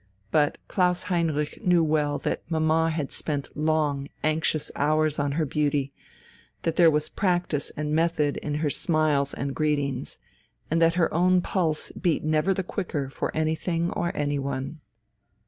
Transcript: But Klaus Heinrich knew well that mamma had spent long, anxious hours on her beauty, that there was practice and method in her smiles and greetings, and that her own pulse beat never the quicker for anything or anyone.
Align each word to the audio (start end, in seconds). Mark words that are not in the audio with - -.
But 0.31 0.57
Klaus 0.67 1.03
Heinrich 1.13 1.63
knew 1.63 1.83
well 1.83 2.17
that 2.17 2.41
mamma 2.49 2.89
had 2.89 3.11
spent 3.11 3.55
long, 3.55 4.07
anxious 4.23 4.71
hours 4.75 5.19
on 5.19 5.33
her 5.33 5.45
beauty, 5.45 5.93
that 6.63 6.75
there 6.75 6.89
was 6.89 7.07
practice 7.07 7.71
and 7.77 7.93
method 7.93 8.37
in 8.37 8.55
her 8.55 8.71
smiles 8.71 9.31
and 9.31 9.53
greetings, 9.53 10.17
and 10.71 10.81
that 10.81 10.95
her 10.95 11.13
own 11.13 11.39
pulse 11.41 11.91
beat 11.91 12.23
never 12.23 12.51
the 12.51 12.63
quicker 12.63 13.11
for 13.11 13.29
anything 13.37 13.91
or 13.91 14.11
anyone. 14.17 14.79